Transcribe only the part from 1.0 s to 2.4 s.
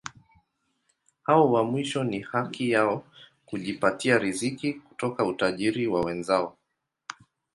Hao wa mwisho ni